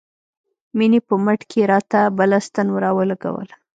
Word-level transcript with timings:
مينې 0.77 0.99
په 1.07 1.13
مټ 1.25 1.39
کښې 1.49 1.63
راته 1.71 1.99
بله 2.17 2.37
ستن 2.47 2.67
راولګوله. 2.83 3.55